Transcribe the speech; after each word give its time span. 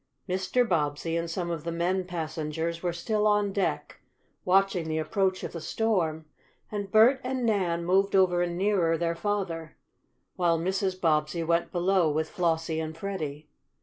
Mr. 0.27 0.67
Bobbsey 0.67 1.15
and 1.15 1.29
some 1.29 1.51
of 1.51 1.63
the 1.63 1.71
men 1.71 2.05
passengers 2.07 2.81
were 2.81 2.91
still 2.91 3.27
on 3.27 3.53
deck, 3.53 3.99
watching 4.43 4.89
the 4.89 4.97
approach 4.97 5.43
of 5.43 5.51
the 5.51 5.61
storm, 5.61 6.25
and 6.71 6.89
Bert 6.91 7.21
and 7.23 7.45
Nan 7.45 7.85
moved 7.85 8.15
over 8.15 8.43
nearer 8.47 8.97
their 8.97 9.13
father, 9.13 9.77
while 10.35 10.57
Mrs. 10.57 10.99
Bobbsey 10.99 11.43
went 11.43 11.71
below 11.71 12.09
with 12.09 12.31
Flossie 12.31 12.79
and 12.79 12.97
Freddie. 12.97 13.47